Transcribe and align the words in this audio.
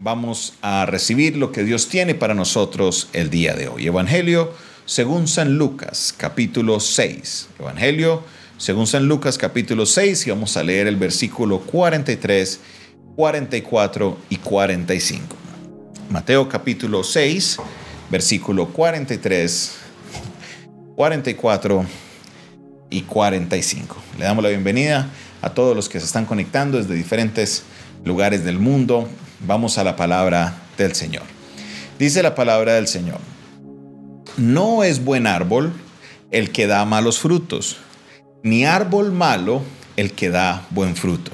vamos 0.00 0.54
a 0.62 0.86
recibir 0.86 1.36
lo 1.36 1.50
que 1.50 1.64
Dios 1.64 1.88
tiene 1.88 2.14
para 2.14 2.34
nosotros 2.34 3.08
el 3.12 3.30
día 3.30 3.54
de 3.54 3.68
hoy. 3.68 3.86
Evangelio 3.86 4.52
según 4.86 5.28
San 5.28 5.58
Lucas, 5.58 6.14
capítulo 6.16 6.80
6. 6.80 7.48
Evangelio 7.58 8.22
según 8.56 8.86
San 8.86 9.06
Lucas, 9.06 9.38
capítulo 9.38 9.86
6, 9.86 10.26
y 10.26 10.30
vamos 10.30 10.56
a 10.56 10.64
leer 10.64 10.86
el 10.86 10.96
versículo 10.96 11.60
43, 11.60 12.60
44 13.14 14.18
y 14.30 14.36
45. 14.36 15.36
Mateo 16.10 16.48
capítulo 16.48 17.04
6, 17.04 17.58
versículo 18.10 18.68
43, 18.68 19.76
44 20.96 21.86
y 22.90 23.02
45. 23.02 23.96
Le 24.18 24.24
damos 24.24 24.42
la 24.42 24.50
bienvenida 24.50 25.10
a 25.42 25.50
todos 25.50 25.76
los 25.76 25.88
que 25.88 26.00
se 26.00 26.06
están 26.06 26.24
conectando 26.24 26.78
desde 26.78 26.94
diferentes 26.94 27.62
lugares 28.04 28.44
del 28.44 28.58
mundo. 28.58 29.08
Vamos 29.40 29.78
a 29.78 29.84
la 29.84 29.96
palabra 29.96 30.62
del 30.76 30.94
Señor. 30.94 31.24
Dice 31.98 32.22
la 32.22 32.34
palabra 32.34 32.74
del 32.74 32.86
Señor. 32.86 33.18
No 34.36 34.84
es 34.84 35.04
buen 35.04 35.26
árbol 35.26 35.72
el 36.30 36.50
que 36.50 36.66
da 36.66 36.84
malos 36.84 37.18
frutos, 37.18 37.78
ni 38.42 38.64
árbol 38.64 39.12
malo 39.12 39.62
el 39.96 40.12
que 40.12 40.30
da 40.30 40.66
buen 40.70 40.94
fruto. 40.96 41.32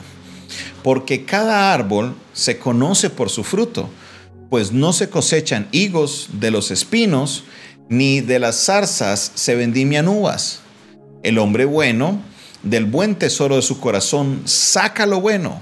Porque 0.83 1.25
cada 1.25 1.73
árbol 1.73 2.15
se 2.33 2.59
conoce 2.59 3.11
por 3.11 3.31
su 3.31 3.45
fruto 3.45 3.91
pues 4.55 4.71
no 4.71 4.93
se 4.93 5.11
cosechan 5.11 5.67
higos 5.73 6.29
de 6.35 6.53
los 6.53 6.71
espinos, 6.71 7.43
ni 7.89 8.21
de 8.21 8.39
las 8.39 8.67
zarzas 8.67 9.33
se 9.35 9.57
vendimian 9.57 10.07
uvas. 10.07 10.61
El 11.25 11.39
hombre 11.39 11.65
bueno, 11.65 12.21
del 12.63 12.85
buen 12.85 13.17
tesoro 13.17 13.57
de 13.57 13.63
su 13.63 13.81
corazón, 13.81 14.43
saca 14.45 15.07
lo 15.07 15.21
bueno, 15.21 15.61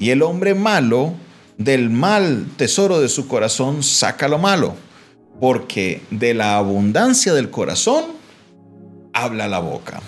y 0.00 0.10
el 0.10 0.20
hombre 0.22 0.56
malo, 0.56 1.14
del 1.58 1.90
mal 1.90 2.46
tesoro 2.56 3.00
de 3.00 3.08
su 3.08 3.28
corazón, 3.28 3.82
saca 3.82 4.28
lo 4.28 4.38
malo, 4.38 4.74
porque 5.40 6.02
de 6.10 6.34
la 6.34 6.56
abundancia 6.56 7.34
del 7.34 7.50
corazón 7.50 8.04
habla 9.12 9.48
la 9.48 9.58
boca. 9.58 10.00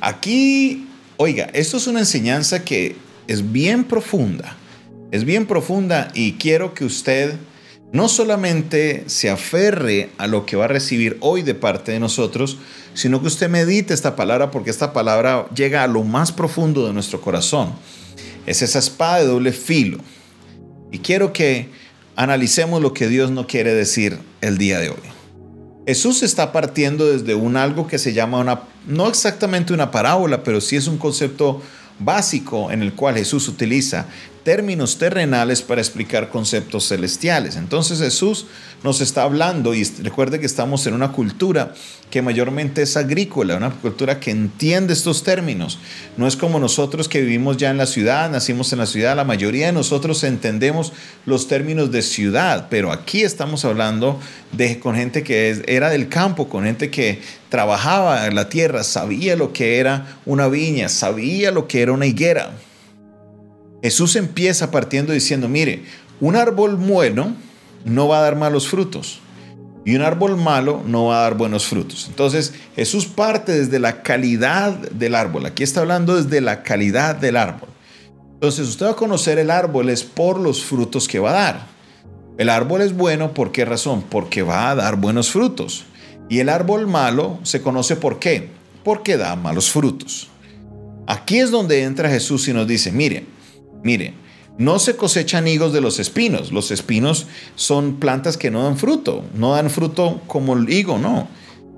Aquí, 0.00 0.88
oiga, 1.16 1.50
esto 1.52 1.76
es 1.76 1.86
una 1.86 2.00
enseñanza 2.00 2.64
que 2.64 2.96
es 3.26 3.52
bien 3.52 3.84
profunda 3.84 4.56
es 5.14 5.24
bien 5.24 5.46
profunda 5.46 6.10
y 6.12 6.32
quiero 6.32 6.74
que 6.74 6.84
usted 6.84 7.36
no 7.92 8.08
solamente 8.08 9.04
se 9.06 9.30
aferre 9.30 10.10
a 10.18 10.26
lo 10.26 10.44
que 10.44 10.56
va 10.56 10.64
a 10.64 10.66
recibir 10.66 11.18
hoy 11.20 11.42
de 11.42 11.54
parte 11.54 11.92
de 11.92 12.00
nosotros, 12.00 12.58
sino 12.94 13.20
que 13.20 13.28
usted 13.28 13.48
medite 13.48 13.94
esta 13.94 14.16
palabra 14.16 14.50
porque 14.50 14.70
esta 14.70 14.92
palabra 14.92 15.46
llega 15.54 15.84
a 15.84 15.86
lo 15.86 16.02
más 16.02 16.32
profundo 16.32 16.84
de 16.84 16.92
nuestro 16.92 17.20
corazón. 17.20 17.74
Es 18.44 18.60
esa 18.62 18.80
espada 18.80 19.20
de 19.20 19.26
doble 19.26 19.52
filo. 19.52 19.98
Y 20.94 21.00
quiero 21.00 21.32
que 21.32 21.70
analicemos 22.14 22.80
lo 22.80 22.94
que 22.94 23.08
Dios 23.08 23.32
no 23.32 23.48
quiere 23.48 23.74
decir 23.74 24.16
el 24.40 24.58
día 24.58 24.78
de 24.78 24.90
hoy. 24.90 24.96
Jesús 25.88 26.22
está 26.22 26.52
partiendo 26.52 27.10
desde 27.10 27.34
un 27.34 27.56
algo 27.56 27.88
que 27.88 27.98
se 27.98 28.12
llama 28.12 28.38
una, 28.38 28.60
no 28.86 29.08
exactamente 29.08 29.72
una 29.72 29.90
parábola, 29.90 30.44
pero 30.44 30.60
sí 30.60 30.76
es 30.76 30.86
un 30.86 30.96
concepto 30.96 31.60
básico 31.98 32.70
en 32.70 32.80
el 32.80 32.92
cual 32.92 33.16
Jesús 33.16 33.48
utiliza 33.48 34.06
términos 34.44 34.98
terrenales 34.98 35.62
para 35.62 35.80
explicar 35.80 36.28
conceptos 36.28 36.88
celestiales. 36.88 37.56
Entonces 37.56 37.98
Jesús 37.98 38.46
nos 38.84 39.00
está 39.00 39.22
hablando 39.22 39.74
y 39.74 39.82
recuerde 40.02 40.38
que 40.38 40.44
estamos 40.46 40.86
en 40.86 40.92
una 40.92 41.10
cultura 41.10 41.72
que 42.10 42.20
mayormente 42.20 42.82
es 42.82 42.98
agrícola, 42.98 43.56
una 43.56 43.70
cultura 43.70 44.20
que 44.20 44.30
entiende 44.30 44.92
estos 44.92 45.22
términos. 45.22 45.78
No 46.18 46.28
es 46.28 46.36
como 46.36 46.60
nosotros 46.60 47.08
que 47.08 47.22
vivimos 47.22 47.56
ya 47.56 47.70
en 47.70 47.78
la 47.78 47.86
ciudad, 47.86 48.30
nacimos 48.30 48.72
en 48.74 48.80
la 48.80 48.86
ciudad, 48.86 49.16
la 49.16 49.24
mayoría 49.24 49.66
de 49.66 49.72
nosotros 49.72 50.22
entendemos 50.22 50.92
los 51.24 51.48
términos 51.48 51.90
de 51.90 52.02
ciudad, 52.02 52.68
pero 52.68 52.92
aquí 52.92 53.22
estamos 53.22 53.64
hablando 53.64 54.20
de 54.52 54.78
con 54.78 54.94
gente 54.94 55.22
que 55.22 55.62
era 55.66 55.88
del 55.88 56.10
campo, 56.10 56.50
con 56.50 56.64
gente 56.64 56.90
que 56.90 57.22
trabajaba 57.48 58.26
en 58.26 58.34
la 58.34 58.50
tierra, 58.50 58.84
sabía 58.84 59.34
lo 59.34 59.54
que 59.54 59.78
era 59.78 60.18
una 60.26 60.48
viña, 60.48 60.90
sabía 60.90 61.50
lo 61.50 61.66
que 61.66 61.80
era 61.80 61.92
una 61.92 62.04
higuera. 62.04 62.52
Jesús 63.84 64.16
empieza 64.16 64.70
partiendo 64.70 65.12
diciendo, 65.12 65.46
mire, 65.46 65.84
un 66.18 66.36
árbol 66.36 66.76
bueno 66.76 67.36
no 67.84 68.08
va 68.08 68.20
a 68.20 68.22
dar 68.22 68.34
malos 68.34 68.66
frutos 68.66 69.20
y 69.84 69.94
un 69.94 70.00
árbol 70.00 70.38
malo 70.38 70.82
no 70.86 71.04
va 71.04 71.18
a 71.18 71.22
dar 71.24 71.36
buenos 71.36 71.66
frutos. 71.66 72.06
Entonces 72.08 72.54
Jesús 72.76 73.04
parte 73.04 73.52
desde 73.52 73.78
la 73.78 74.00
calidad 74.02 74.72
del 74.72 75.14
árbol. 75.14 75.44
Aquí 75.44 75.62
está 75.62 75.80
hablando 75.80 76.16
desde 76.16 76.40
la 76.40 76.62
calidad 76.62 77.16
del 77.16 77.36
árbol. 77.36 77.68
Entonces 78.32 78.68
usted 78.68 78.86
va 78.86 78.92
a 78.92 78.96
conocer 78.96 79.38
el 79.38 79.50
árbol 79.50 79.90
es 79.90 80.02
por 80.02 80.40
los 80.40 80.64
frutos 80.64 81.06
que 81.06 81.18
va 81.18 81.32
a 81.32 81.42
dar. 81.42 81.66
El 82.38 82.48
árbol 82.48 82.80
es 82.80 82.94
bueno, 82.94 83.34
¿por 83.34 83.52
qué 83.52 83.66
razón? 83.66 84.02
Porque 84.08 84.40
va 84.40 84.70
a 84.70 84.74
dar 84.74 84.96
buenos 84.96 85.30
frutos. 85.30 85.84
Y 86.30 86.38
el 86.38 86.48
árbol 86.48 86.86
malo 86.86 87.38
se 87.42 87.60
conoce 87.60 87.96
por 87.96 88.18
qué? 88.18 88.48
Porque 88.82 89.18
da 89.18 89.36
malos 89.36 89.70
frutos. 89.70 90.28
Aquí 91.06 91.38
es 91.38 91.50
donde 91.50 91.82
entra 91.82 92.08
Jesús 92.08 92.48
y 92.48 92.54
nos 92.54 92.66
dice, 92.66 92.90
mire, 92.90 93.34
Mire, 93.84 94.14
no 94.56 94.78
se 94.78 94.96
cosechan 94.96 95.46
higos 95.46 95.72
de 95.72 95.80
los 95.80 96.00
espinos. 96.00 96.50
Los 96.50 96.70
espinos 96.70 97.26
son 97.54 97.96
plantas 97.96 98.36
que 98.36 98.50
no 98.50 98.64
dan 98.64 98.78
fruto. 98.78 99.24
No 99.34 99.52
dan 99.52 99.68
fruto 99.68 100.22
como 100.26 100.54
el 100.54 100.70
higo, 100.70 100.98
no. 100.98 101.28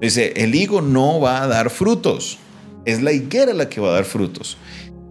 Dice, 0.01 0.33
el 0.37 0.55
higo 0.55 0.81
no 0.81 1.21
va 1.21 1.43
a 1.43 1.49
dar 1.49 1.69
frutos. 1.69 2.39
Es 2.85 3.03
la 3.03 3.13
higuera 3.13 3.55
la 3.55 3.69
que 3.69 3.81
va 3.81 3.89
a 3.89 3.95
dar 3.95 4.05
frutos. 4.05 4.57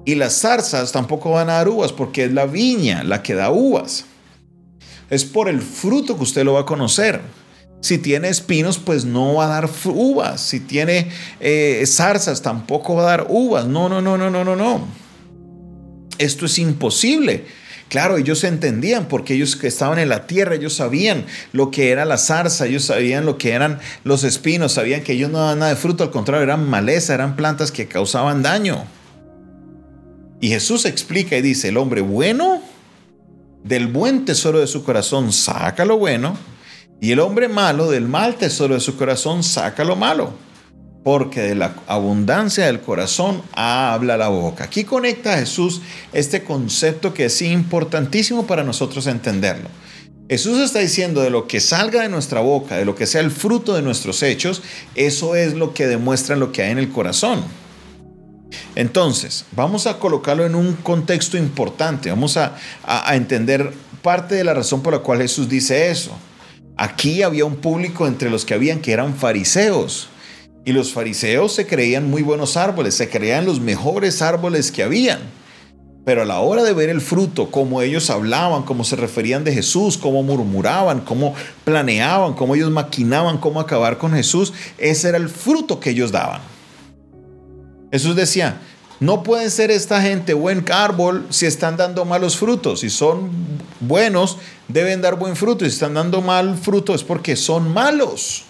Y 0.06 0.16
las 0.16 0.40
zarzas 0.40 0.92
tampoco 0.92 1.32
van 1.32 1.50
a 1.50 1.54
dar 1.54 1.68
uvas 1.68 1.92
porque 1.92 2.24
es 2.26 2.32
la 2.32 2.46
viña 2.46 3.04
la 3.04 3.22
que 3.22 3.34
da 3.34 3.52
uvas. 3.52 4.06
Es 5.10 5.26
por 5.26 5.50
el 5.50 5.62
fruto 5.62 6.16
que 6.16 6.24
usted 6.24 6.46
lo 6.46 6.54
va 6.54 6.62
a 6.62 6.66
conocer. 6.66 7.20
Si 7.82 7.98
tiene 7.98 8.30
espinos, 8.30 8.78
pues 8.78 9.04
no 9.04 9.36
va 9.36 9.46
a 9.46 9.62
dar 9.62 9.70
uvas. 9.86 10.40
Si 10.40 10.62
tiene 10.62 11.10
eh, 11.42 11.84
zarzas, 11.88 12.42
tampoco 12.42 12.96
va 12.96 13.04
a 13.04 13.18
dar 13.18 13.28
uvas. 13.28 13.66
No, 13.66 13.90
no, 13.90 14.02
no, 14.02 14.18
no, 14.18 14.30
no, 14.30 14.46
no, 14.46 14.56
no 14.56 15.05
esto 16.18 16.46
es 16.46 16.60
imposible. 16.60 17.46
Claro, 17.88 18.18
ellos 18.18 18.44
entendían 18.44 19.08
porque 19.08 19.36
ellos 19.36 19.56
que 19.56 19.68
estaban 19.68 20.00
en 20.00 20.10
la 20.10 20.26
tierra, 20.26 20.56
ellos 20.56 20.74
sabían 20.74 21.26
lo 21.54 21.70
que 21.70 21.92
era 21.92 22.04
la 22.04 22.18
zarza, 22.18 22.66
ellos 22.66 22.86
sabían 22.86 23.26
lo 23.26 23.38
que 23.38 23.52
eran 23.52 23.80
los 24.04 24.24
espinos, 24.24 24.74
sabían 24.74 25.04
que 25.04 25.14
ellos 25.14 25.30
no 25.30 25.38
daban 25.38 25.60
nada 25.60 25.72
de 25.72 25.78
fruto, 25.78 26.04
al 26.04 26.12
contrario, 26.12 26.44
eran 26.44 26.68
maleza, 26.68 27.14
eran 27.14 27.36
plantas 27.36 27.72
que 27.72 27.88
causaban 27.88 28.42
daño. 28.42 28.86
Y 30.42 30.50
Jesús 30.50 30.86
explica 30.86 31.38
y 31.38 31.42
dice, 31.42 31.70
el 31.70 31.78
hombre 31.78 32.02
bueno, 32.02 32.62
del 33.64 33.88
buen 33.88 34.26
tesoro 34.26 34.60
de 34.60 34.68
su 34.68 34.84
corazón 34.84 35.32
saca 35.32 35.86
lo 35.86 35.98
bueno, 35.98 36.38
y 37.00 37.12
el 37.12 37.20
hombre 37.20 37.50
malo, 37.50 37.92
del 37.92 38.08
mal 38.08 38.36
tesoro 38.36 38.74
de 38.74 38.80
su 38.80 38.98
corazón 38.98 39.44
saca 39.44 39.84
lo 39.84 39.96
malo 39.96 40.45
porque 41.06 41.42
de 41.42 41.54
la 41.54 41.76
abundancia 41.86 42.66
del 42.66 42.82
corazón 42.82 43.44
habla 43.54 44.18
la 44.18 44.30
boca. 44.30 44.64
Aquí 44.64 44.86
conecta 44.86 45.36
a 45.36 45.38
Jesús 45.38 45.84
este 46.14 46.44
concepto 46.44 47.14
que 47.14 47.26
es 47.26 47.44
importantísimo 47.44 48.48
para 48.48 48.64
nosotros 48.64 49.06
entenderlo. 49.06 49.70
Jesús 50.28 50.58
está 50.58 50.80
diciendo 50.80 51.22
de 51.22 51.30
lo 51.30 51.46
que 51.46 51.60
salga 51.60 52.02
de 52.02 52.10
nuestra 52.10 52.40
boca, 52.40 52.78
de 52.78 52.86
lo 52.86 52.96
que 52.96 53.06
sea 53.06 53.22
el 53.22 53.30
fruto 53.30 53.76
de 53.76 53.84
nuestros 53.84 54.24
hechos, 54.24 54.64
eso 54.96 55.36
es 55.36 55.54
lo 55.54 55.76
que 55.76 55.86
demuestra 55.86 56.36
lo 56.36 56.52
que 56.52 56.64
hay 56.64 56.72
en 56.72 56.80
el 56.80 56.90
corazón. 56.90 57.44
Entonces, 58.74 59.46
vamos 59.52 59.86
a 59.86 60.00
colocarlo 60.00 60.44
en 60.44 60.56
un 60.56 60.74
contexto 60.74 61.38
importante, 61.38 62.10
vamos 62.10 62.36
a, 62.36 62.56
a 62.84 63.16
entender 63.16 63.72
parte 64.02 64.34
de 64.34 64.44
la 64.44 64.56
razón 64.56 64.82
por 64.82 64.94
la 64.94 65.00
cual 65.00 65.22
Jesús 65.22 65.48
dice 65.48 65.92
eso. 65.92 66.18
Aquí 66.78 67.22
había 67.22 67.46
un 67.46 67.58
público 67.58 68.08
entre 68.08 68.32
los 68.32 68.44
que 68.44 68.56
habían 68.56 68.80
que 68.80 68.92
eran 68.92 69.16
fariseos. 69.16 70.10
Y 70.66 70.74
los 70.74 70.92
fariseos 70.92 71.54
se 71.54 71.68
creían 71.68 72.10
muy 72.10 72.24
buenos 72.24 72.58
árboles, 72.58 72.96
se 72.96 73.08
creían 73.08 73.46
los 73.46 73.60
mejores 73.60 74.24
árboles 74.24 74.72
que 74.72 74.82
habían. 74.82 75.20
Pero 76.06 76.24
a 76.24 76.26
la 76.26 76.40
hora 76.40 76.64
de 76.64 76.74
ver 76.74 76.90
el 76.90 77.02
fruto, 77.02 77.52
cómo 77.52 77.84
ellos 77.84 78.10
hablaban, 78.10 78.64
cómo 78.64 78.84
se 78.84 78.96
referían 78.96 79.44
de 79.44 79.54
Jesús, 79.54 79.98
cómo 79.98 80.24
murmuraban, 80.24 81.02
cómo 81.02 81.36
planeaban, 81.64 82.34
cómo 82.34 82.56
ellos 82.56 82.72
maquinaban 82.72 83.38
cómo 83.38 83.60
acabar 83.60 84.00
con 84.00 84.14
Jesús, 84.14 84.54
ese 84.80 85.10
era 85.10 85.18
el 85.18 85.30
fruto 85.30 85.80
que 85.80 85.92
ellos 85.92 86.12
daban. 86.12 86.42
Jesús 87.92 88.16
decía, 88.16 88.60
no 89.00 89.24
pueden 89.24 89.52
ser 89.52 89.72
esta 89.72 90.02
gente 90.02 90.34
buen 90.34 90.66
árbol 90.72 91.28
si 91.30 91.46
están 91.46 91.78
dando 91.78 92.06
malos 92.06 92.38
frutos. 92.38 92.80
Si 92.80 92.90
son 92.90 93.30
buenos, 93.82 94.38
deben 94.68 95.02
dar 95.02 95.16
buen 95.16 95.36
fruto. 95.36 95.66
Si 95.66 95.72
están 95.72 95.94
dando 95.94 96.22
mal 96.22 96.58
fruto 96.58 96.96
es 96.96 97.04
porque 97.04 97.36
son 97.36 97.74
malos. 97.74 98.46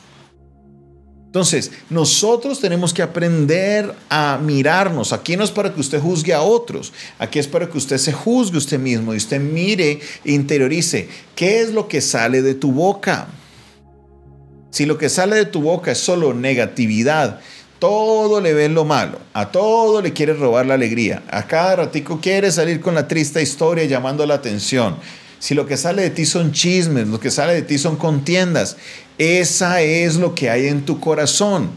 Entonces, 1.35 1.71
nosotros 1.89 2.61
tenemos 2.61 2.93
que 2.93 3.01
aprender 3.01 3.93
a 4.09 4.39
mirarnos. 4.41 5.11
Aquí 5.11 5.35
no 5.35 5.43
es 5.43 5.51
para 5.51 5.73
que 5.73 5.81
usted 5.81 5.99
juzgue 5.99 6.33
a 6.33 6.41
otros, 6.41 6.93
aquí 7.19 7.39
es 7.39 7.47
para 7.49 7.69
que 7.69 7.77
usted 7.77 7.97
se 7.97 8.13
juzgue 8.13 8.57
usted 8.57 8.79
mismo 8.79 9.13
y 9.13 9.17
usted 9.17 9.41
mire 9.41 9.99
e 10.23 10.31
interiorice 10.31 11.09
qué 11.35 11.59
es 11.59 11.71
lo 11.71 11.89
que 11.89 11.99
sale 11.99 12.41
de 12.41 12.55
tu 12.55 12.71
boca. 12.71 13.27
Si 14.69 14.85
lo 14.85 14.97
que 14.97 15.09
sale 15.09 15.35
de 15.35 15.45
tu 15.45 15.61
boca 15.61 15.91
es 15.91 15.97
solo 15.97 16.33
negatividad, 16.33 17.41
todo 17.79 18.39
le 18.39 18.53
ven 18.53 18.73
lo 18.73 18.85
malo, 18.85 19.19
a 19.33 19.51
todo 19.51 20.01
le 20.01 20.13
quiere 20.13 20.35
robar 20.35 20.65
la 20.65 20.75
alegría, 20.75 21.21
a 21.29 21.45
cada 21.45 21.75
ratico 21.75 22.21
quiere 22.21 22.49
salir 22.49 22.79
con 22.79 22.95
la 22.95 23.09
triste 23.09 23.41
historia 23.41 23.83
llamando 23.83 24.25
la 24.25 24.35
atención 24.35 24.95
si 25.45 25.53
lo 25.53 25.67
que 25.67 25.77
sale 25.77 26.01
de 26.01 26.09
ti 26.09 26.25
son 26.25 26.53
chismes, 26.53 27.07
lo 27.07 27.19
que 27.19 27.29
sale 27.29 27.53
de 27.53 27.61
ti 27.61 27.77
son 27.77 27.97
contiendas, 27.97 28.77
esa 29.19 29.79
es 29.83 30.15
lo 30.15 30.33
que 30.33 30.49
hay 30.49 30.65
en 30.65 30.85
tu 30.85 30.99
corazón. 30.99 31.69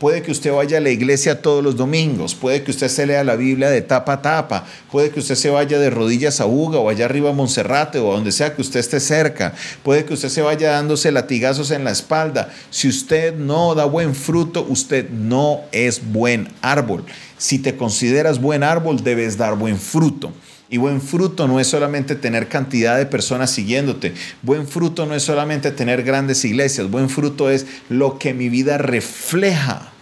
Puede 0.00 0.22
que 0.22 0.32
usted 0.32 0.52
vaya 0.52 0.78
a 0.78 0.80
la 0.80 0.90
iglesia 0.90 1.40
todos 1.40 1.62
los 1.62 1.76
domingos, 1.76 2.34
puede 2.34 2.64
que 2.64 2.72
usted 2.72 2.88
se 2.88 3.06
lea 3.06 3.22
la 3.22 3.36
Biblia 3.36 3.70
de 3.70 3.80
tapa 3.80 4.14
a 4.14 4.22
tapa, 4.22 4.66
puede 4.90 5.10
que 5.10 5.20
usted 5.20 5.36
se 5.36 5.50
vaya 5.50 5.78
de 5.78 5.88
rodillas 5.88 6.40
a 6.40 6.46
Uga 6.46 6.80
o 6.80 6.88
allá 6.88 7.04
arriba 7.04 7.30
a 7.30 7.32
Monserrate 7.32 8.00
o 8.00 8.10
a 8.10 8.16
donde 8.16 8.32
sea 8.32 8.56
que 8.56 8.62
usted 8.62 8.80
esté 8.80 8.98
cerca, 8.98 9.54
puede 9.84 10.04
que 10.04 10.14
usted 10.14 10.28
se 10.28 10.42
vaya 10.42 10.72
dándose 10.72 11.12
latigazos 11.12 11.70
en 11.70 11.84
la 11.84 11.92
espalda. 11.92 12.52
Si 12.70 12.88
usted 12.88 13.36
no 13.36 13.76
da 13.76 13.84
buen 13.84 14.16
fruto, 14.16 14.66
usted 14.68 15.10
no 15.10 15.60
es 15.70 16.10
buen 16.12 16.48
árbol. 16.60 17.04
Si 17.38 17.60
te 17.60 17.76
consideras 17.76 18.40
buen 18.40 18.64
árbol, 18.64 19.04
debes 19.04 19.36
dar 19.36 19.54
buen 19.54 19.78
fruto. 19.78 20.32
Y 20.72 20.78
buen 20.78 21.02
fruto 21.02 21.46
no 21.46 21.60
es 21.60 21.66
solamente 21.66 22.14
tener 22.14 22.48
cantidad 22.48 22.96
de 22.96 23.04
personas 23.04 23.50
siguiéndote. 23.50 24.14
Buen 24.40 24.66
fruto 24.66 25.04
no 25.04 25.14
es 25.14 25.22
solamente 25.22 25.70
tener 25.70 26.02
grandes 26.02 26.46
iglesias. 26.46 26.90
Buen 26.90 27.10
fruto 27.10 27.50
es 27.50 27.66
lo 27.90 28.18
que 28.18 28.32
mi 28.32 28.48
vida 28.48 28.78
refleja 28.78 29.92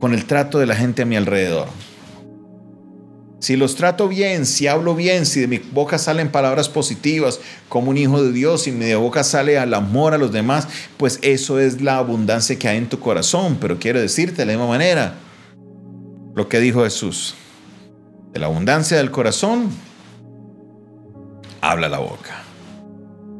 con 0.00 0.14
el 0.14 0.24
trato 0.24 0.58
de 0.58 0.64
la 0.64 0.74
gente 0.74 1.02
a 1.02 1.04
mi 1.04 1.16
alrededor. 1.16 1.68
Si 3.38 3.56
los 3.56 3.76
trato 3.76 4.08
bien, 4.08 4.46
si 4.46 4.68
hablo 4.68 4.94
bien, 4.94 5.26
si 5.26 5.40
de 5.40 5.48
mi 5.48 5.58
boca 5.58 5.98
salen 5.98 6.30
palabras 6.30 6.70
positivas 6.70 7.38
como 7.68 7.90
un 7.90 7.98
hijo 7.98 8.22
de 8.22 8.32
Dios 8.32 8.66
y 8.66 8.70
de 8.70 8.78
mi 8.78 8.94
boca 8.94 9.22
sale 9.22 9.58
al 9.58 9.74
amor 9.74 10.14
a 10.14 10.18
los 10.18 10.32
demás, 10.32 10.66
pues 10.96 11.18
eso 11.20 11.60
es 11.60 11.82
la 11.82 11.98
abundancia 11.98 12.58
que 12.58 12.68
hay 12.68 12.78
en 12.78 12.88
tu 12.88 13.00
corazón. 13.00 13.58
Pero 13.60 13.78
quiero 13.78 14.00
decirte 14.00 14.36
de 14.36 14.46
la 14.46 14.52
misma 14.52 14.68
manera 14.68 15.18
lo 16.34 16.48
que 16.48 16.58
dijo 16.58 16.84
Jesús. 16.84 17.34
De 18.36 18.40
la 18.40 18.48
abundancia 18.48 18.98
del 18.98 19.10
corazón, 19.10 19.70
habla 21.62 21.88
la 21.88 22.00
boca. 22.00 22.42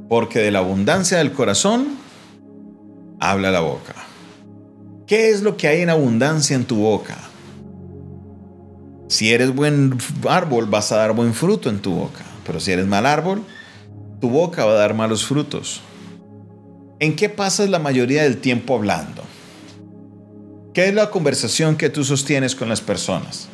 Porque 0.09 0.39
de 0.39 0.51
la 0.51 0.61
abundancia 0.61 1.19
del 1.19 1.33
corazón, 1.33 1.99
habla 3.21 3.51
la 3.51 3.61
boca. 3.61 3.95
¿Qué 5.07 5.29
es 5.29 5.43
lo 5.43 5.59
que 5.59 5.69
hay 5.69 5.83
en 5.83 5.91
abundancia 5.91 6.57
en 6.57 6.65
tu 6.65 6.77
boca? 6.77 7.19
Si 9.11 9.35
eres 9.35 9.55
buen 9.55 9.99
árbol, 10.27 10.65
vas 10.65 10.91
a 10.93 10.97
dar 10.97 11.13
buen 11.13 11.35
fruto 11.35 11.69
en 11.69 11.81
tu 11.81 11.93
boca. 11.93 12.25
Pero 12.47 12.59
si 12.59 12.73
eres 12.73 12.87
mal 12.87 13.05
árbol, 13.05 13.43
tu 14.19 14.31
boca 14.31 14.65
va 14.65 14.73
a 14.73 14.77
dar 14.77 14.95
malos 14.95 15.27
frutos. 15.27 15.83
¿En 17.01 17.17
qué 17.17 17.29
pasas 17.29 17.69
la 17.69 17.79
mayoría 17.79 18.23
del 18.23 18.39
tiempo 18.39 18.75
hablando? 18.75 19.25
¿Qué 20.73 20.89
es 20.89 20.95
la 20.95 21.11
conversación 21.11 21.77
que 21.77 21.91
tú 21.91 22.03
sostienes 22.03 22.55
con 22.55 22.71
las 22.71 22.81
personas? 22.81 23.51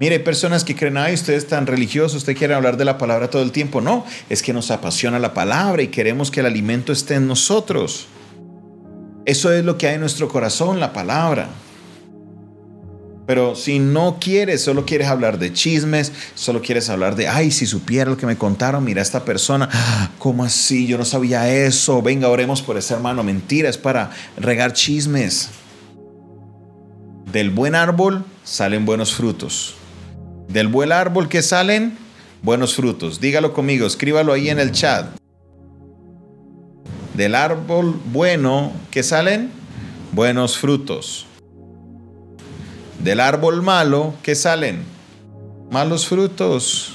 Mire, 0.00 0.16
hay 0.16 0.22
personas 0.22 0.64
que 0.64 0.74
creen, 0.74 0.96
ay, 0.96 1.14
usted 1.14 1.34
es 1.34 1.46
tan 1.46 1.66
religioso, 1.66 2.16
usted 2.16 2.36
quiere 2.36 2.54
hablar 2.54 2.76
de 2.76 2.84
la 2.84 2.98
palabra 2.98 3.30
todo 3.30 3.42
el 3.42 3.52
tiempo. 3.52 3.80
No, 3.80 4.04
es 4.28 4.42
que 4.42 4.52
nos 4.52 4.70
apasiona 4.70 5.18
la 5.18 5.34
palabra 5.34 5.82
y 5.82 5.88
queremos 5.88 6.30
que 6.30 6.40
el 6.40 6.46
alimento 6.46 6.92
esté 6.92 7.14
en 7.14 7.28
nosotros. 7.28 8.08
Eso 9.24 9.52
es 9.52 9.64
lo 9.64 9.78
que 9.78 9.86
hay 9.86 9.94
en 9.94 10.00
nuestro 10.00 10.28
corazón, 10.28 10.80
la 10.80 10.92
palabra. 10.92 11.48
Pero 13.26 13.54
si 13.54 13.78
no 13.78 14.18
quieres, 14.20 14.62
solo 14.62 14.84
quieres 14.84 15.08
hablar 15.08 15.38
de 15.38 15.52
chismes, 15.52 16.12
solo 16.34 16.60
quieres 16.60 16.90
hablar 16.90 17.14
de, 17.14 17.28
ay, 17.28 17.50
si 17.50 17.64
supiera 17.64 18.10
lo 18.10 18.18
que 18.18 18.26
me 18.26 18.36
contaron, 18.36 18.84
mira 18.84 19.00
esta 19.00 19.24
persona, 19.24 19.70
¿cómo 20.18 20.44
así? 20.44 20.86
Yo 20.86 20.98
no 20.98 21.04
sabía 21.04 21.48
eso, 21.48 22.02
venga, 22.02 22.28
oremos 22.28 22.60
por 22.60 22.76
ese 22.76 22.94
hermano. 22.94 23.22
Mentira, 23.22 23.70
es 23.70 23.78
para 23.78 24.10
regar 24.36 24.72
chismes. 24.72 25.50
Del 27.32 27.50
buen 27.50 27.74
árbol 27.74 28.24
salen 28.42 28.84
buenos 28.84 29.14
frutos. 29.14 29.76
Del 30.48 30.68
buen 30.68 30.92
árbol 30.92 31.28
que 31.28 31.42
salen 31.42 31.96
buenos 32.42 32.74
frutos. 32.74 33.20
Dígalo 33.20 33.52
conmigo, 33.52 33.86
escríbalo 33.86 34.32
ahí 34.32 34.50
en 34.50 34.60
el 34.60 34.72
chat. 34.72 35.06
Del 37.14 37.34
árbol 37.34 38.00
bueno 38.12 38.72
que 38.90 39.02
salen 39.02 39.50
buenos 40.12 40.58
frutos. 40.58 41.26
Del 43.00 43.20
árbol 43.20 43.62
malo 43.62 44.14
que 44.22 44.34
salen 44.34 44.82
malos 45.70 46.06
frutos. 46.06 46.94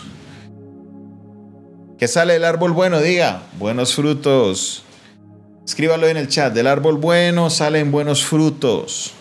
¿Qué 1.97 2.07
sale 2.07 2.33
del 2.33 2.45
árbol 2.45 2.71
bueno? 2.71 3.01
Diga, 3.01 3.43
buenos 3.59 3.93
frutos. 3.93 4.83
Escríbalo 5.65 6.07
en 6.07 6.17
el 6.17 6.29
chat. 6.29 6.53
Del 6.53 6.67
árbol 6.67 6.97
bueno 6.97 7.49
salen 7.49 7.91
buenos 7.91 8.23
frutos. 8.23 9.13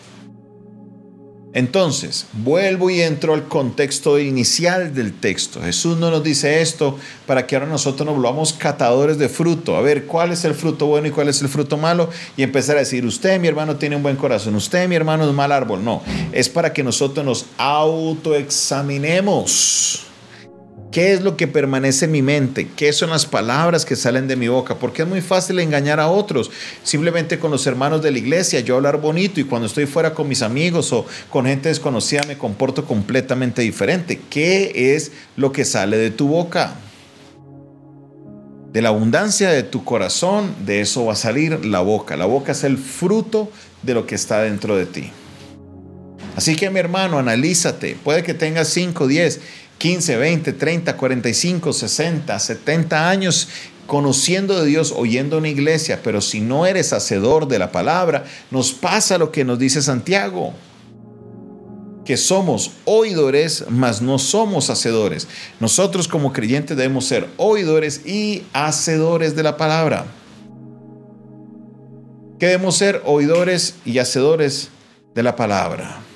Entonces, 1.59 2.27
vuelvo 2.35 2.89
y 2.89 3.01
entro 3.01 3.35
al 3.35 3.49
contexto 3.49 4.21
inicial 4.21 4.95
del 4.95 5.13
texto. 5.13 5.61
Jesús 5.61 5.99
no 5.99 6.09
nos 6.09 6.23
dice 6.23 6.63
esto 6.63 6.97
para 7.27 7.49
que 7.49 7.57
ahora 7.57 7.67
nosotros 7.67 8.07
nos 8.07 8.15
volvamos 8.15 8.53
catadores 8.53 9.19
de 9.19 9.29
fruto. 9.29 9.75
A 9.75 9.81
ver, 9.81 10.05
¿cuál 10.05 10.31
es 10.31 10.45
el 10.45 10.55
fruto 10.55 10.87
bueno 10.87 11.09
y 11.09 11.11
cuál 11.11 11.29
es 11.29 11.43
el 11.43 11.49
fruto 11.49 11.77
malo? 11.77 12.11
Y 12.37 12.45
empezar 12.45 12.77
a 12.77 12.79
decir, 12.79 13.05
usted, 13.05 13.41
mi 13.41 13.49
hermano, 13.49 13.75
tiene 13.75 13.97
un 13.97 14.05
buen 14.05 14.15
corazón, 14.15 14.55
usted, 14.55 14.87
mi 14.87 14.95
hermano, 14.95 15.25
es 15.25 15.31
un 15.31 15.35
mal 15.35 15.51
árbol. 15.51 15.85
No, 15.85 16.01
es 16.31 16.49
para 16.49 16.73
que 16.73 16.85
nosotros 16.85 17.27
nos 17.27 17.47
autoexaminemos. 17.59 20.08
¿Qué 20.91 21.13
es 21.13 21.21
lo 21.21 21.37
que 21.37 21.47
permanece 21.47 22.07
en 22.07 22.13
mi 22.13 22.23
mente? 22.23 22.67
¿Qué 22.75 22.95
son 22.95 23.11
las 23.11 23.27
palabras 23.27 23.85
que 23.85 23.95
salen 23.95 24.27
de 24.27 24.37
mi 24.37 24.49
boca? 24.49 24.77
Porque 24.77 25.03
es 25.03 25.09
muy 25.09 25.21
fácil 25.21 25.59
engañar 25.59 26.01
a 26.01 26.09
otros. 26.09 26.51
Simplemente 26.83 27.39
con 27.39 27.51
los 27.51 27.67
hermanos 27.67 28.03
de 28.03 28.11
la 28.11 28.19
iglesia, 28.19 28.61
yo 28.61 28.77
hablar 28.77 28.99
bonito 28.99 29.39
y 29.39 29.45
cuando 29.45 29.67
estoy 29.67 29.85
fuera 29.85 30.15
con 30.15 30.29
mis 30.29 30.41
amigos 30.41 30.91
o 30.95 31.05
con 31.29 31.45
gente 31.45 31.69
desconocida 31.69 32.23
me 32.27 32.39
comporto 32.39 32.87
completamente 32.87 33.61
diferente. 33.61 34.19
¿Qué 34.31 34.95
es 34.95 35.13
lo 35.37 35.53
que 35.53 35.67
sale 35.67 35.99
de 35.99 36.11
tu 36.11 36.29
boca? 36.29 36.77
De 38.73 38.81
la 38.81 38.89
abundancia 38.89 39.51
de 39.51 39.65
tu 39.65 39.85
corazón, 39.85 40.55
de 40.65 40.81
eso 40.81 41.05
va 41.05 41.13
a 41.13 41.17
salir 41.17 41.67
la 41.67 41.81
boca. 41.81 42.17
La 42.17 42.27
boca 42.27 42.53
es 42.53 42.65
el 42.65 42.79
fruto 42.79 43.53
de 43.83 43.93
lo 43.93 44.07
que 44.07 44.15
está 44.15 44.41
dentro 44.41 44.75
de 44.75 44.87
ti. 44.87 45.11
Así 46.35 46.55
que 46.55 46.71
mi 46.71 46.79
hermano, 46.79 47.19
analízate. 47.19 47.97
Puede 48.03 48.23
que 48.23 48.33
tengas 48.33 48.69
5, 48.69 49.07
10 49.07 49.41
15, 49.79 50.17
20, 50.17 50.53
30, 50.53 50.97
45, 50.97 51.73
60, 51.73 52.39
70 52.39 53.09
años 53.09 53.49
conociendo 53.87 54.61
de 54.61 54.67
Dios, 54.67 54.93
oyendo 54.95 55.39
una 55.39 55.49
iglesia, 55.49 56.01
pero 56.05 56.21
si 56.21 56.41
no 56.41 56.67
eres 56.67 56.93
hacedor 56.93 57.49
de 57.49 57.59
la 57.59 57.73
palabra, 57.73 58.25
nos 58.51 58.73
pasa 58.73 59.17
lo 59.17 59.33
que 59.33 59.45
nos 59.45 59.59
dice 59.59 59.81
Santiago, 59.81 60.53
que 62.05 62.17
somos 62.17 62.73
oidores, 62.85 63.65
mas 63.71 64.03
no 64.03 64.19
somos 64.19 64.69
hacedores. 64.69 65.27
Nosotros 65.59 66.07
como 66.07 66.33
creyentes 66.33 66.77
debemos 66.77 67.07
ser 67.07 67.29
oidores 67.39 68.07
y 68.07 68.45
hacedores 68.53 69.35
de 69.37 69.43
la 69.43 69.57
palabra. 69.57 70.07
Que 72.39 72.47
debemos 72.47 72.77
ser 72.77 73.03
oidores 73.07 73.75
y 73.85 73.99
hacedores 73.99 74.69
de 75.15 75.23
la 75.23 75.35
palabra. 75.35 76.08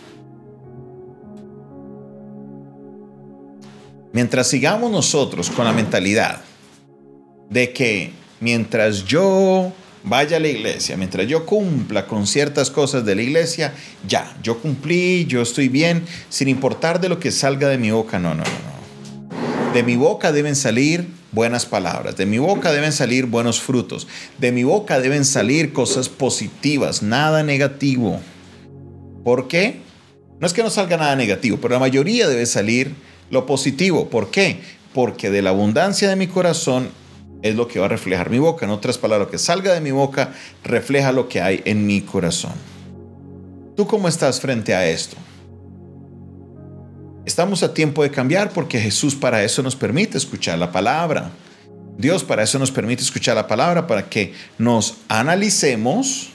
Mientras 4.12 4.48
sigamos 4.48 4.90
nosotros 4.90 5.50
con 5.50 5.64
la 5.64 5.72
mentalidad 5.72 6.42
de 7.48 7.72
que 7.72 8.10
mientras 8.40 9.04
yo 9.04 9.72
vaya 10.04 10.36
a 10.36 10.40
la 10.40 10.48
iglesia, 10.48 10.96
mientras 10.98 11.26
yo 11.26 11.46
cumpla 11.46 12.06
con 12.06 12.26
ciertas 12.26 12.70
cosas 12.70 13.06
de 13.06 13.14
la 13.14 13.22
iglesia, 13.22 13.72
ya, 14.06 14.36
yo 14.42 14.60
cumplí, 14.60 15.24
yo 15.26 15.40
estoy 15.40 15.68
bien, 15.68 16.04
sin 16.28 16.48
importar 16.48 17.00
de 17.00 17.08
lo 17.08 17.18
que 17.18 17.30
salga 17.30 17.68
de 17.68 17.78
mi 17.78 17.90
boca, 17.90 18.18
no, 18.18 18.34
no, 18.34 18.44
no. 18.44 19.72
De 19.72 19.82
mi 19.82 19.96
boca 19.96 20.32
deben 20.32 20.56
salir 20.56 21.06
buenas 21.30 21.64
palabras, 21.64 22.16
de 22.16 22.26
mi 22.26 22.36
boca 22.36 22.70
deben 22.72 22.92
salir 22.92 23.24
buenos 23.24 23.60
frutos, 23.60 24.06
de 24.36 24.52
mi 24.52 24.64
boca 24.64 25.00
deben 25.00 25.24
salir 25.24 25.72
cosas 25.72 26.10
positivas, 26.10 27.02
nada 27.02 27.42
negativo. 27.42 28.20
¿Por 29.24 29.48
qué? 29.48 29.80
No 30.38 30.46
es 30.46 30.52
que 30.52 30.62
no 30.62 30.68
salga 30.68 30.98
nada 30.98 31.16
negativo, 31.16 31.58
pero 31.62 31.74
la 31.74 31.80
mayoría 31.80 32.28
debe 32.28 32.44
salir 32.44 32.94
lo 33.32 33.46
positivo. 33.46 34.08
¿Por 34.08 34.30
qué? 34.30 34.60
Porque 34.92 35.30
de 35.30 35.42
la 35.42 35.50
abundancia 35.50 36.08
de 36.08 36.16
mi 36.16 36.28
corazón 36.28 36.90
es 37.40 37.56
lo 37.56 37.66
que 37.66 37.80
va 37.80 37.86
a 37.86 37.88
reflejar 37.88 38.30
mi 38.30 38.38
boca. 38.38 38.66
En 38.66 38.70
otras 38.70 38.98
palabras, 38.98 39.26
lo 39.26 39.30
que 39.32 39.38
salga 39.38 39.72
de 39.72 39.80
mi 39.80 39.90
boca 39.90 40.34
refleja 40.62 41.10
lo 41.12 41.28
que 41.28 41.40
hay 41.40 41.62
en 41.64 41.86
mi 41.86 42.02
corazón. 42.02 42.52
¿Tú 43.74 43.86
cómo 43.86 44.06
estás 44.06 44.38
frente 44.38 44.74
a 44.74 44.86
esto? 44.86 45.16
Estamos 47.24 47.62
a 47.62 47.72
tiempo 47.72 48.02
de 48.02 48.10
cambiar 48.10 48.50
porque 48.50 48.78
Jesús 48.78 49.14
para 49.14 49.42
eso 49.42 49.62
nos 49.62 49.76
permite 49.76 50.18
escuchar 50.18 50.58
la 50.58 50.70
palabra. 50.70 51.30
Dios 51.96 52.24
para 52.24 52.42
eso 52.42 52.58
nos 52.58 52.70
permite 52.70 53.02
escuchar 53.02 53.34
la 53.34 53.46
palabra, 53.46 53.86
para 53.86 54.10
que 54.10 54.34
nos 54.58 54.96
analicemos, 55.08 56.28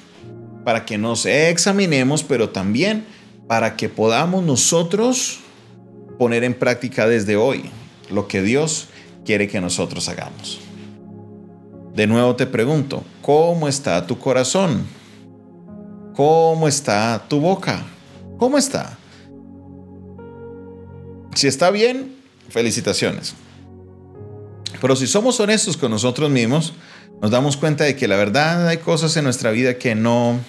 para 0.66 0.84
que 0.84 0.98
nos 0.98 1.28
examinemos, 1.28 2.24
pero 2.24 2.50
también 2.50 3.06
para 3.48 3.76
que 3.76 3.88
podamos 3.88 4.44
nosotros 4.44 5.42
poner 6.18 6.44
en 6.44 6.54
práctica 6.54 7.08
desde 7.08 7.36
hoy 7.36 7.70
lo 8.10 8.28
que 8.28 8.42
Dios 8.42 8.88
quiere 9.26 9.48
que 9.48 9.62
nosotros 9.62 10.08
hagamos. 10.10 10.60
De 11.94 12.08
nuevo 12.08 12.36
te 12.36 12.46
pregunto, 12.46 13.04
¿cómo 13.22 13.68
está 13.68 14.06
tu 14.06 14.20
corazón? 14.20 14.86
¿Cómo 16.16 16.68
está 16.68 17.26
tu 17.28 17.40
boca? 17.40 17.84
¿Cómo 18.38 18.58
está? 18.58 18.98
Si 21.36 21.48
está 21.48 21.72
bien, 21.72 22.16
felicitaciones. 22.50 23.36
Pero 24.80 24.96
si 24.96 25.08
somos 25.08 25.40
honestos 25.40 25.78
con 25.78 25.92
nosotros 25.92 26.30
mismos, 26.30 26.74
nos 27.22 27.32
damos 27.32 27.58
cuenta 27.58 27.84
de 27.84 27.96
que 27.96 28.08
la 28.08 28.16
verdad 28.16 28.68
hay 28.68 28.78
cosas 28.78 29.18
en 29.18 29.24
nuestra 29.24 29.52
vida 29.52 29.78
que 29.78 29.96
no 29.96 30.40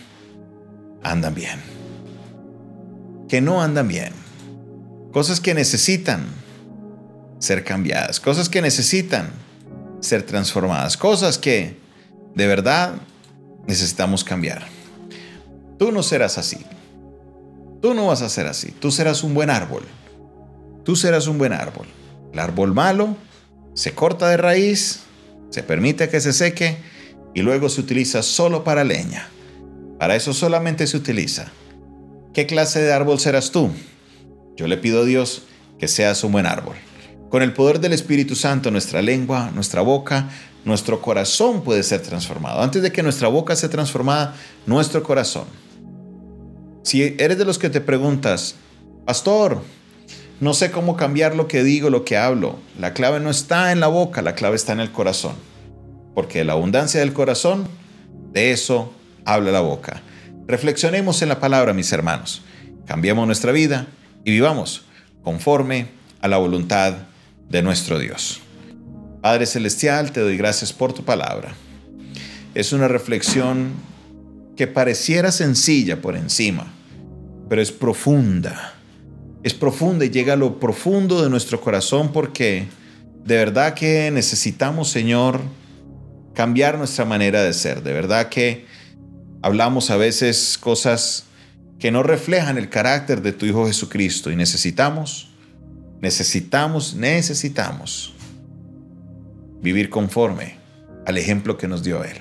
andan 1.03 1.35
bien. 1.35 1.61
Que 3.29 3.41
no 3.41 3.63
andan 3.63 3.89
bien. 3.89 4.28
Cosas 5.19 5.41
que 5.41 5.53
necesitan 5.53 6.29
ser 7.41 7.65
cambiadas. 7.65 8.21
Cosas 8.21 8.49
que 8.49 8.63
necesitan 8.63 9.33
ser 9.99 10.23
transformadas. 10.23 10.97
Cosas 10.97 11.39
que 11.39 11.77
de 12.37 12.47
verdad 12.47 12.95
necesitamos 13.67 14.23
cambiar. 14.23 14.69
Tú 15.77 15.91
no 15.91 16.05
serás 16.05 16.39
así. 16.39 16.65
Tú 17.83 17.95
no 17.95 18.07
vas 18.07 18.23
a 18.23 18.29
ser 18.29 18.47
así. 18.47 18.71
Tú 18.71 18.93
serás 18.93 19.25
un 19.25 19.35
buen 19.35 19.51
árbol. 19.51 19.83
Tú 20.85 20.95
serás 20.95 21.27
un 21.27 21.37
buen 21.37 21.53
árbol. 21.53 21.89
El 22.33 22.39
árbol 22.39 22.73
malo 22.73 23.17
se 23.75 23.97
corta 23.97 24.29
de 24.29 24.37
raíz, 24.37 25.01
se 25.51 25.65
permite 25.65 26.09
que 26.11 26.21
se 26.21 26.33
seque 26.33 26.77
y 27.35 27.43
luego 27.43 27.69
se 27.69 27.81
utiliza 27.81 28.23
solo 28.23 28.63
para 28.63 28.85
leña. 28.85 29.29
Para 29.99 30.15
eso 30.15 30.33
solamente 30.33 30.87
se 30.87 30.97
utiliza. 30.97 31.51
¿Qué 32.33 32.47
clase 32.47 32.81
de 32.81 32.93
árbol 32.93 33.19
serás 33.19 33.51
tú? 33.51 33.73
Yo 34.59 34.67
le 34.67 34.77
pido 34.77 35.03
a 35.03 35.05
Dios 35.05 35.45
que 35.79 35.87
seas 35.87 36.25
un 36.25 36.33
buen 36.33 36.45
árbol. 36.45 36.75
Con 37.31 37.43
el 37.43 37.53
poder 37.53 37.79
del 37.79 37.93
Espíritu 37.93 38.35
Santo, 38.35 38.73
nuestra 38.73 39.01
lengua, 39.01 39.53
nuestra 39.55 39.83
boca, 39.83 40.31
nuestro 40.65 41.01
corazón 41.01 41.63
puede 41.63 41.85
ser 41.85 42.03
transformado. 42.03 42.61
Antes 42.61 42.83
de 42.83 42.91
que 42.91 43.05
nuestra 43.05 43.29
boca 43.29 43.55
sea 43.55 43.71
transformada, 43.71 44.35
nuestro 44.67 45.05
corazón. 45.05 45.45
Si 46.83 47.15
eres 47.21 47.39
de 47.39 47.45
los 47.45 47.57
que 47.57 47.71
te 47.71 47.81
preguntas, 47.81 48.57
pastor, 49.07 49.63
no 50.41 50.55
sé 50.55 50.73
cómo 50.73 50.97
cambiar 50.97 51.37
lo 51.37 51.47
que 51.47 51.63
digo, 51.63 51.89
lo 51.89 52.05
que 52.05 52.17
hablo. 52.17 52.59
La 52.81 52.95
clave 52.95 53.21
no 53.21 53.31
está 53.31 53.71
en 53.71 53.79
la 53.79 53.87
boca, 53.87 54.23
la 54.23 54.35
clave 54.35 54.57
está 54.57 54.73
en 54.73 54.81
el 54.81 54.91
corazón. 54.91 55.35
Porque 56.17 56.43
la 56.43 56.55
abundancia 56.55 56.99
del 56.99 57.13
corazón, 57.13 57.69
de 58.33 58.51
eso 58.51 58.93
habla 59.25 59.53
la 59.53 59.61
boca. 59.61 60.03
Reflexionemos 60.49 61.23
en 61.23 61.29
la 61.29 61.39
palabra, 61.39 61.73
mis 61.75 61.93
hermanos. 61.93 62.43
Cambiemos 62.87 63.25
nuestra 63.25 63.53
vida 63.53 63.87
y 64.29 64.31
vivamos 64.31 64.83
conforme 65.23 65.87
a 66.21 66.29
la 66.29 66.37
voluntad 66.37 66.93
de 67.49 67.63
nuestro 67.63 67.99
Dios. 67.99 68.43
Padre 69.23 69.47
Celestial, 69.47 70.13
te 70.13 70.21
doy 70.21 70.37
gracias 70.37 70.71
por 70.75 70.93
tu 70.93 71.03
palabra. 71.03 71.55
Es 72.55 72.75
una 72.75 72.89
reflexión 72.89 73.73
que 74.55 74.67
pareciera 74.67 75.33
sencilla 75.33 76.03
por 76.03 76.15
encima, 76.15 76.71
pero 77.49 77.63
es 77.63 77.73
profunda. 77.73 78.75
Es 79.45 79.55
profunda 79.55 80.05
y 80.05 80.11
llega 80.11 80.35
a 80.35 80.37
lo 80.37 80.61
profundo 80.61 81.23
de 81.23 81.31
nuestro 81.31 81.63
corazón 81.63 82.13
porque 82.13 82.67
de 83.25 83.35
verdad 83.35 83.73
que 83.73 84.11
necesitamos, 84.11 84.91
Señor, 84.91 85.41
cambiar 86.35 86.77
nuestra 86.77 87.07
manera 87.07 87.43
de 87.45 87.55
ser. 87.55 87.83
De 87.83 87.95
verdad 87.95 88.29
que 88.29 88.67
hablamos 89.41 89.89
a 89.89 89.97
veces 89.97 90.59
cosas 90.61 91.25
que 91.79 91.91
no 91.91 92.03
reflejan 92.03 92.59
el 92.59 92.69
carácter 92.69 93.23
de 93.23 93.33
tu 93.33 93.47
Hijo 93.47 93.67
Jesucristo 93.67 94.31
y 94.31 94.37
necesitamos 94.37 95.29
Necesitamos, 96.01 96.95
necesitamos 96.95 98.15
vivir 99.61 99.91
conforme 99.91 100.57
al 101.07 101.19
ejemplo 101.19 101.59
que 101.59 101.67
nos 101.67 101.83
dio 101.83 102.05
Él, 102.05 102.19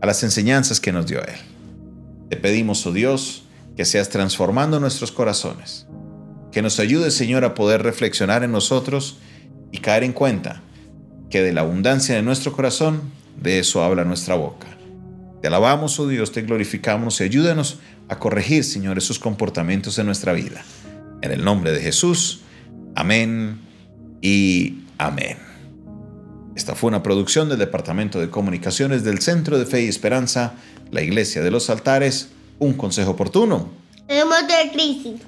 a 0.00 0.06
las 0.06 0.22
enseñanzas 0.22 0.78
que 0.78 0.92
nos 0.92 1.06
dio 1.06 1.20
Él. 1.20 1.34
Te 2.30 2.36
pedimos, 2.36 2.86
oh 2.86 2.92
Dios, 2.92 3.46
que 3.76 3.84
seas 3.84 4.10
transformando 4.10 4.78
nuestros 4.78 5.10
corazones, 5.10 5.88
que 6.52 6.62
nos 6.62 6.78
ayude, 6.78 7.10
Señor, 7.10 7.44
a 7.44 7.54
poder 7.54 7.82
reflexionar 7.82 8.44
en 8.44 8.52
nosotros 8.52 9.18
y 9.72 9.78
caer 9.78 10.04
en 10.04 10.12
cuenta 10.12 10.62
que 11.30 11.42
de 11.42 11.52
la 11.52 11.62
abundancia 11.62 12.14
de 12.14 12.22
nuestro 12.22 12.52
corazón, 12.52 13.10
de 13.42 13.58
eso 13.58 13.82
habla 13.82 14.04
nuestra 14.04 14.36
boca. 14.36 14.68
Te 15.44 15.48
alabamos, 15.48 16.00
oh 16.00 16.08
Dios, 16.08 16.32
te 16.32 16.40
glorificamos 16.40 17.20
y 17.20 17.24
ayúdanos 17.24 17.76
a 18.08 18.18
corregir, 18.18 18.64
Señor, 18.64 18.96
esos 18.96 19.18
comportamientos 19.18 19.98
en 19.98 20.06
nuestra 20.06 20.32
vida. 20.32 20.64
En 21.20 21.32
el 21.32 21.44
nombre 21.44 21.70
de 21.70 21.82
Jesús. 21.82 22.40
Amén 22.94 23.60
y 24.22 24.84
amén. 24.96 25.36
Esta 26.56 26.74
fue 26.74 26.88
una 26.88 27.02
producción 27.02 27.50
del 27.50 27.58
Departamento 27.58 28.20
de 28.20 28.30
Comunicaciones 28.30 29.04
del 29.04 29.20
Centro 29.20 29.58
de 29.58 29.66
Fe 29.66 29.82
y 29.82 29.88
Esperanza, 29.88 30.54
la 30.90 31.02
Iglesia 31.02 31.42
de 31.42 31.50
los 31.50 31.68
Altares, 31.68 32.30
un 32.58 32.72
consejo 32.72 33.10
oportuno. 33.10 33.68
de 34.08 34.72
crisis. 34.72 35.20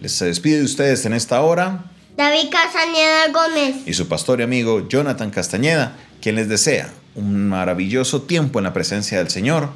Les 0.00 0.18
despide 0.18 0.60
de 0.60 0.64
ustedes 0.64 1.04
en 1.04 1.12
esta 1.12 1.42
hora. 1.42 1.84
David 2.16 2.48
Castañeda 2.50 3.28
Gómez. 3.34 3.86
Y 3.86 3.92
su 3.92 4.08
pastor 4.08 4.40
y 4.40 4.44
amigo 4.44 4.88
Jonathan 4.88 5.28
Castañeda, 5.28 5.94
quien 6.22 6.36
les 6.36 6.48
desea 6.48 6.90
un 7.14 7.48
maravilloso 7.48 8.22
tiempo 8.22 8.58
en 8.58 8.64
la 8.64 8.72
presencia 8.72 9.18
del 9.18 9.30
Señor 9.30 9.70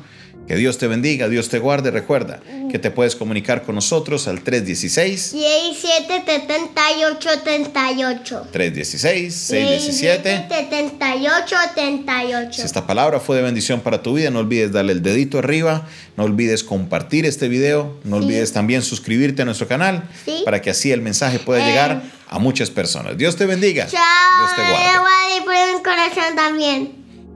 que 0.47 0.57
Dios 0.57 0.79
te 0.79 0.89
bendiga, 0.89 1.29
Dios 1.29 1.49
te 1.49 1.59
guarde. 1.59 1.91
Recuerda 1.91 2.41
que 2.71 2.79
te 2.79 2.91
puedes 2.91 3.15
comunicar 3.15 3.62
con 3.62 3.77
nosotros 3.77 4.27
al 4.27 4.43
316 4.43 5.33
17 5.33 6.25
78 6.27 7.29
38. 7.45 8.49
316 8.51 9.35
617 9.35 10.47
78 10.49 11.57
38. 11.75 12.53
Si 12.53 12.62
esta 12.62 12.87
palabra 12.87 13.21
fue 13.21 13.37
de 13.37 13.43
bendición 13.43 13.81
para 13.81 14.03
tu 14.03 14.15
vida, 14.15 14.31
no 14.31 14.41
olvides 14.41 14.73
darle 14.73 14.93
el 14.93 15.03
dedito 15.03 15.39
arriba, 15.39 15.87
no 16.17 16.25
olvides 16.25 16.65
compartir 16.65 17.25
este 17.25 17.49
video, 17.49 17.97
no 18.05 18.17
olvides 18.17 18.53
también 18.53 18.83
suscribirte 18.83 19.43
a 19.43 19.45
nuestro 19.45 19.69
canal 19.69 20.09
para 20.45 20.61
que 20.61 20.71
así 20.71 20.91
el 20.91 21.03
mensaje 21.03 21.39
pueda 21.39 21.65
llegar 21.65 22.03
eh. 22.05 22.11
a 22.29 22.39
muchas 22.39 22.71
personas. 22.71 23.17
Dios 23.17 23.37
te 23.37 23.47
bendiga. 23.47 23.87
Chao. 23.87 24.01
Dios 24.41 24.57
te 24.57 24.62
guarde. 24.71 25.83
corazón 25.83 26.37
también. 26.37 27.01